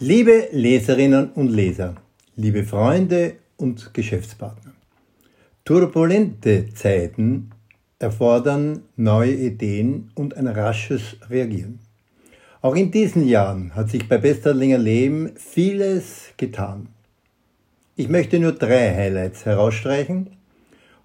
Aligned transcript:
Liebe 0.00 0.46
Leserinnen 0.52 1.30
und 1.30 1.48
Leser, 1.48 1.96
liebe 2.36 2.62
Freunde 2.62 3.32
und 3.56 3.92
Geschäftspartner, 3.92 4.72
turbulente 5.64 6.72
Zeiten 6.72 7.50
erfordern 7.98 8.82
neue 8.94 9.34
Ideen 9.34 10.12
und 10.14 10.36
ein 10.36 10.46
rasches 10.46 11.16
Reagieren. 11.28 11.80
Auch 12.62 12.76
in 12.76 12.92
diesen 12.92 13.26
Jahren 13.26 13.74
hat 13.74 13.90
sich 13.90 14.08
bei 14.08 14.18
Bestadlinger 14.18 14.78
Leben 14.78 15.32
vieles 15.34 16.28
getan. 16.36 16.90
Ich 17.96 18.08
möchte 18.08 18.38
nur 18.38 18.52
drei 18.52 18.94
Highlights 18.94 19.46
herausstreichen 19.46 20.28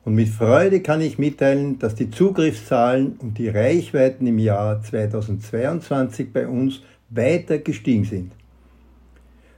und 0.06 0.14
mit 0.14 0.30
Freude 0.30 0.82
kann 0.82 1.02
ich 1.02 1.18
mitteilen, 1.18 1.80
dass 1.80 1.96
die 1.96 2.12
Zugriffszahlen 2.12 3.14
und 3.18 3.40
die 3.40 3.50
Reichweiten 3.50 4.28
im 4.28 4.38
Jahr 4.38 4.84
2022 4.84 6.32
bei 6.32 6.48
uns 6.48 6.84
weiter 7.10 7.58
gestiegen 7.58 8.06
sind. 8.06 8.34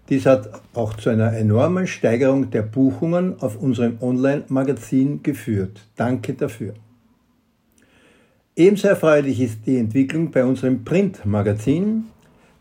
Dies 0.09 0.27
hat 0.27 0.50
auch 0.76 0.94
zu 0.95 1.09
einer 1.09 1.34
enormen 1.34 1.88
Steigerung 1.88 2.52
der 2.52 2.62
Buchungen 2.62 3.41
auf 3.41 3.59
unserem 3.59 3.98
Online-Magazin 4.02 5.23
geführt. 5.23 5.82
Danke 5.96 6.34
dafür. 6.36 6.76
Ebenso 8.55 8.88
erfreulich 8.88 9.41
ist 9.41 9.66
die 9.66 9.77
Entwicklung 9.77 10.30
bei 10.32 10.46
unserem 10.46 10.84
Print-Magazin, 10.84 12.05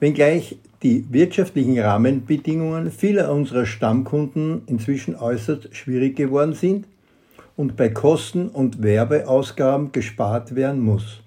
wenngleich 0.00 0.58
die 0.82 1.04
wirtschaftlichen 1.10 1.78
Rahmenbedingungen 1.78 2.90
vieler 2.90 3.30
unserer 3.30 3.66
Stammkunden 3.66 4.62
inzwischen 4.66 5.14
äußerst 5.14 5.76
schwierig 5.76 6.16
geworden 6.16 6.54
sind 6.54 6.86
und 7.56 7.76
bei 7.76 7.90
Kosten 7.90 8.48
und 8.48 8.82
Werbeausgaben 8.82 9.92
gespart 9.92 10.54
werden 10.54 10.80
muss. 10.80 11.20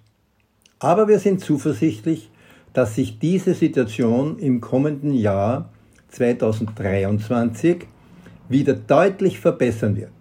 Aber 0.79 1.07
wir 1.07 1.19
sind 1.19 1.41
zuversichtlich, 1.41 2.29
dass 2.73 2.95
sich 2.95 3.19
diese 3.19 3.53
Situation 3.53 4.37
im 4.37 4.61
kommenden 4.61 5.13
Jahr 5.13 5.69
2023 6.09 7.85
wieder 8.49 8.73
deutlich 8.73 9.39
verbessern 9.39 9.95
wird. 9.95 10.11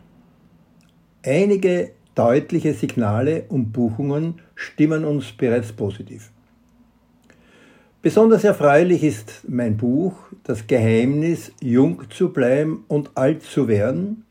Einige 1.24 1.92
deutliche 2.14 2.74
Signale 2.74 3.44
und 3.48 3.72
Buchungen 3.72 4.40
stimmen 4.54 5.04
uns 5.04 5.32
bereits 5.32 5.72
positiv. 5.72 6.30
Besonders 8.02 8.44
erfreulich 8.44 9.02
ist 9.02 9.42
mein 9.48 9.76
Buch 9.76 10.14
Das 10.44 10.66
Geheimnis, 10.66 11.50
jung 11.60 12.04
zu 12.08 12.32
bleiben 12.32 12.84
und 12.88 13.10
alt 13.16 13.42
zu 13.42 13.66
werden, 13.66 14.24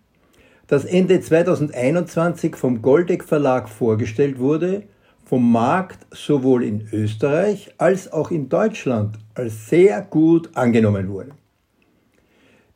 das 0.67 0.85
Ende 0.85 1.19
2021 1.19 2.55
vom 2.55 2.81
Goldeck 2.81 3.23
Verlag 3.23 3.69
vorgestellt 3.69 4.39
wurde, 4.39 4.83
vom 5.25 5.51
Markt 5.51 6.07
sowohl 6.11 6.63
in 6.63 6.87
Österreich 6.91 7.73
als 7.77 8.11
auch 8.11 8.31
in 8.31 8.47
Deutschland 8.47 9.19
als 9.33 9.67
sehr 9.69 10.01
gut 10.01 10.49
angenommen 10.55 11.09
wurde. 11.09 11.31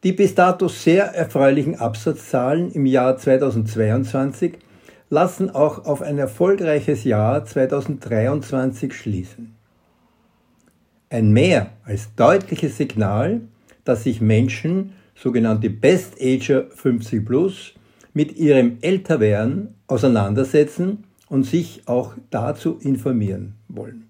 Die 0.03 0.13
bis 0.13 0.33
dato 0.33 0.69
sehr 0.69 1.13
erfreulichen 1.13 1.75
Absatzzahlen 1.75 2.71
im 2.71 2.85
Jahr 2.85 3.17
2022 3.17 4.53
lassen 5.09 5.49
auch 5.49 5.83
auf 5.85 6.01
ein 6.01 6.17
erfolgreiches 6.17 7.03
Jahr 7.03 7.43
2023 7.43 8.93
schließen. 8.93 9.55
Ein 11.09 11.33
mehr 11.33 11.71
als 11.83 12.15
deutliches 12.15 12.77
Signal, 12.77 13.41
dass 13.83 14.03
sich 14.03 14.21
Menschen, 14.21 14.93
sogenannte 15.15 15.69
Best 15.69 16.15
Ager 16.21 16.67
50 16.69 17.25
Plus, 17.25 17.73
mit 18.13 18.37
ihrem 18.37 18.77
Älterwerden 18.79 19.75
auseinandersetzen 19.87 21.03
und 21.27 21.43
sich 21.43 21.81
auch 21.87 22.13
dazu 22.29 22.77
informieren 22.81 23.55
wollen. 23.67 24.07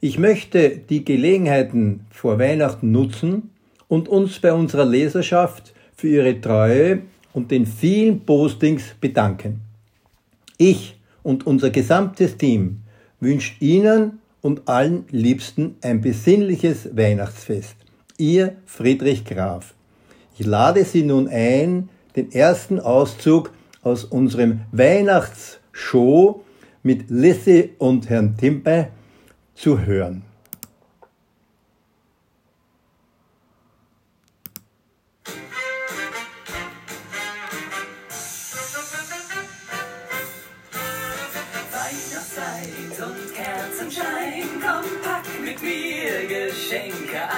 Ich 0.00 0.18
möchte 0.18 0.76
die 0.76 1.06
Gelegenheiten 1.06 2.06
vor 2.10 2.38
Weihnachten 2.38 2.92
nutzen, 2.92 3.50
und 3.88 4.08
uns 4.08 4.38
bei 4.38 4.52
unserer 4.52 4.84
Leserschaft 4.84 5.74
für 5.96 6.08
ihre 6.08 6.40
Treue 6.40 7.02
und 7.32 7.50
den 7.50 7.66
vielen 7.66 8.20
Postings 8.20 8.94
bedanken. 9.00 9.60
Ich 10.56 10.98
und 11.22 11.46
unser 11.46 11.70
gesamtes 11.70 12.36
Team 12.36 12.82
wünscht 13.20 13.60
Ihnen 13.60 14.20
und 14.40 14.68
allen 14.68 15.04
Liebsten 15.10 15.76
ein 15.82 16.00
besinnliches 16.00 16.96
Weihnachtsfest. 16.96 17.76
Ihr 18.16 18.56
Friedrich 18.66 19.24
Graf. 19.24 19.74
Ich 20.38 20.46
lade 20.46 20.84
Sie 20.84 21.02
nun 21.02 21.28
ein, 21.28 21.88
den 22.16 22.32
ersten 22.32 22.80
Auszug 22.80 23.52
aus 23.82 24.04
unserem 24.04 24.60
Weihnachtsshow 24.72 26.42
mit 26.82 27.10
Lissy 27.10 27.70
und 27.78 28.08
Herrn 28.08 28.36
Timpe 28.36 28.88
zu 29.54 29.80
hören. 29.80 30.27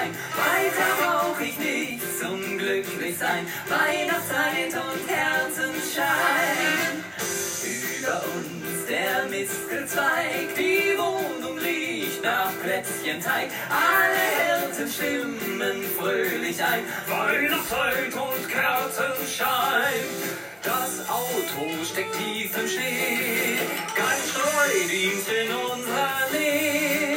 Ein. 0.01 0.15
Weiter 0.37 0.89
brauch 1.01 1.41
ich 1.41 1.59
nichts 1.59 2.21
zum 2.21 2.59
Glücklichsein. 2.59 3.47
Weihnachtszeit 3.69 4.75
und 4.75 5.09
Kerzenschein. 5.09 7.05
Über 7.99 8.23
uns 8.35 8.87
der 8.87 9.27
Mistelzweig, 9.29 10.55
die 10.57 10.97
Wohnung 10.99 11.59
riecht 11.59 12.23
nach 12.23 12.53
Plätzchenteig. 12.63 13.51
Alle 13.69 14.27
Hirten 14.39 14.89
stimmen 14.91 15.85
fröhlich 15.99 16.63
ein. 16.63 16.85
Weihnachtszeit 17.07 18.15
und 18.15 18.49
Kerzenschein. 18.49 19.80
Auto 21.21 21.85
steckt 21.85 22.15
tief 22.17 22.57
im 22.57 22.67
Schnee. 22.67 23.59
Kein 23.95 24.21
Streudienst 24.31 25.29
in 25.29 25.51
unserer 25.53 26.21
Nähe 26.33 27.17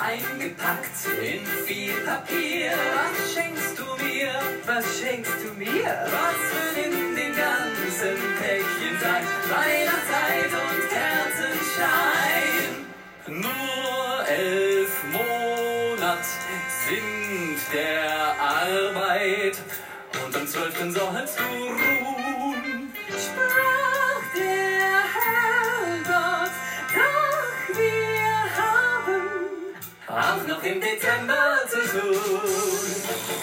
eingepackt 0.00 0.98
in 1.20 1.44
viel 1.66 1.94
Papier. 2.06 2.72
Was 2.96 3.34
schenkst 3.34 3.78
du 3.78 3.84
mir? 4.02 4.32
Was 4.64 4.84
schenkst 4.98 5.38
du 5.42 5.50
mir? 5.58 5.92
Was 6.16 6.40
wird 6.54 6.86
in 6.86 7.14
den 7.14 7.34
ganzen 7.36 8.16
Päckchen 8.40 8.96
sein? 9.02 9.24
Weihnachtszeit 9.52 10.52
und 10.64 10.80
Kerzenschein. 10.94 12.64
Nur 13.26 14.28
elf 14.28 14.94
Monate 15.12 16.24
sind 16.86 17.58
der 17.74 18.36
Arbeit 18.40 19.56
und 20.24 20.34
am 20.34 20.46
zwölften 20.46 20.92
sollst 20.92 21.38
du 21.38 21.44
ruhen. 21.44 22.13
Auch 30.14 30.46
noch 30.46 30.62
im 30.62 30.80
Dezember 30.80 31.58
zu 31.68 31.80
tun. 31.80 32.14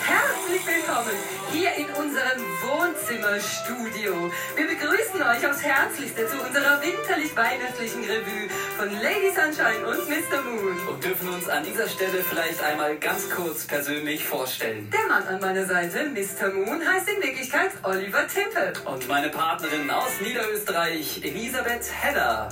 Herzlich 0.06 0.66
willkommen 0.66 1.16
hier 1.52 1.74
in 1.76 1.88
unserem 1.88 2.42
Wohnzimmerstudio. 2.64 4.32
Wir 4.56 4.68
begrüßen 4.68 5.22
euch 5.22 5.50
aufs 5.50 5.62
Herzlichste 5.62 6.28
zu 6.28 6.38
unserer 6.38 6.82
winterlich-weihnachtlichen 6.82 8.06
Revue 8.06 8.48
von 8.78 8.90
Lady 9.02 9.32
Sunshine 9.36 9.86
und 9.86 10.08
Mr. 10.08 10.42
Moon. 10.44 10.88
Und 10.88 11.04
dürfen 11.04 11.30
uns 11.30 11.50
an 11.50 11.66
dieser 11.66 11.90
Stelle 11.90 12.24
vielleicht 12.24 12.64
einmal 12.64 12.96
ganz 12.98 13.30
kurz 13.30 13.66
persönlich 13.66 14.24
vorstellen. 14.24 14.90
Der 14.92 15.08
Mann 15.10 15.28
an 15.28 15.42
meiner 15.42 15.66
Seite, 15.66 16.06
Mr. 16.06 16.54
Moon, 16.54 16.82
heißt 16.88 17.10
in 17.10 17.22
Wirklichkeit 17.22 17.72
Oliver 17.84 18.26
Timpe. 18.28 18.72
Und 18.86 19.08
meine 19.10 19.28
Partnerin 19.28 19.90
aus 19.90 20.22
Niederösterreich, 20.22 21.22
Elisabeth 21.22 21.92
Hedder. 22.02 22.48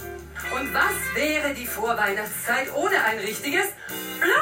Und 0.51 0.73
was 0.73 1.15
wäre 1.15 1.53
die 1.53 1.67
Vorweihnachtszeit 1.67 2.73
ohne 2.73 3.03
ein 3.03 3.19
richtiges 3.19 3.67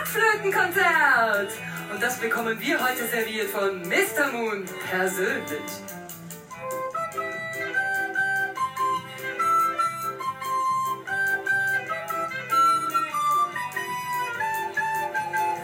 Blockflötenkonzert? 0.07 1.51
Und 1.92 2.01
das 2.01 2.18
bekommen 2.18 2.59
wir 2.59 2.80
heute 2.81 3.07
serviert 3.07 3.50
von 3.50 3.81
Mr. 3.81 4.31
Moon 4.31 4.65
persönlich. 4.89 5.42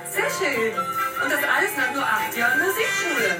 Sehr 0.10 0.30
schön. 0.30 0.74
Und 1.24 1.32
das 1.32 1.44
alles 1.44 1.78
nach 1.78 1.94
nur 1.94 2.04
acht 2.04 2.36
Jahren 2.38 2.60
Musikschule. 2.60 3.38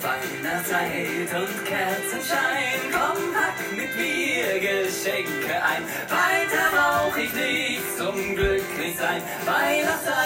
Weihnachtszeit 0.00 1.34
und 1.34 1.64
Kerzenschein, 1.64 2.80
komm, 2.92 3.32
pack 3.32 3.58
mit 3.74 3.96
mir 3.96 4.60
Geschenke 4.60 5.54
ein. 5.62 5.82
Weiter 6.08 6.70
brauch 6.70 7.16
ich 7.16 7.32
nichts 7.32 7.96
zum 7.96 8.36
Glücklichsein. 8.36 9.22
Weihnachtszeit 9.44 10.25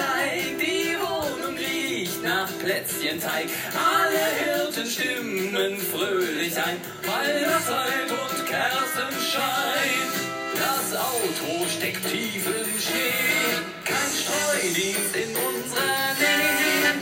Mistelteig, 0.00 0.58
die 0.58 0.96
Wohnung 0.98 1.56
riecht 1.56 2.22
nach 2.22 2.48
Plätzchenteig. 2.58 3.48
Alle 3.74 4.24
Hirten 4.38 4.86
stimmen 4.86 5.78
fröhlich 5.78 6.56
ein. 6.56 6.76
Weihnachtszeit 7.02 8.10
und 8.10 8.46
Kerzenschein. 8.46 10.08
Das 10.54 10.98
Auto 10.98 11.66
steckt 11.68 12.02
tiefen 12.10 12.64
Schnee? 12.80 13.60
Kein 13.84 14.10
Streudienst 14.20 15.16
in 15.16 15.36
unserer 15.36 16.14
Nähe. 16.18 17.00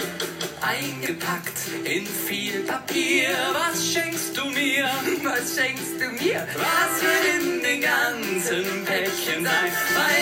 Eingepackt 0.60 1.58
in 1.84 2.06
viel 2.06 2.60
Papier. 2.64 3.30
Was 3.52 3.92
schenkst 3.92 4.36
du 4.36 4.44
mir? 4.46 4.88
Was 5.22 5.56
schenkst 5.56 6.00
du 6.00 6.24
mir? 6.24 6.46
Was 6.56 7.02
wird 7.02 7.42
in 7.42 7.62
den 7.62 7.80
ganzen 7.80 8.84
Päckchen 8.84 9.44
sein? 9.44 10.17